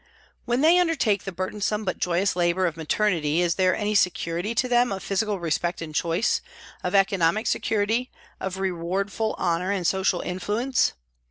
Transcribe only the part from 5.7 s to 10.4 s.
and choice, of economic security, of rewardful honour and social